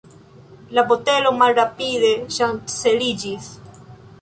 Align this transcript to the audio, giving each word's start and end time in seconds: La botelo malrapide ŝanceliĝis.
La 0.77 0.83
botelo 0.91 1.33
malrapide 1.41 2.09
ŝanceliĝis. 2.39 3.53